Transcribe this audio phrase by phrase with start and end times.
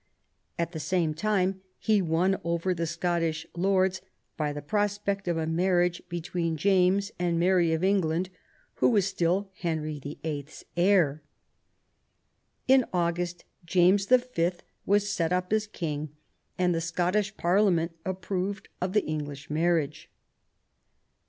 [0.57, 4.01] At the same time he won over the Scottish lords
[4.35, 8.31] by the prospect of a marriage between James and Mary of Eng land,
[8.77, 11.21] who was still Henry VHI.'s heir.
[12.67, 14.51] In August James Y.
[14.87, 16.09] was set up as king,
[16.57, 20.09] and the Scottish Parlia ment approved of the English marriage.